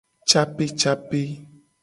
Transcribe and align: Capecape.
Capecape. 0.29 1.21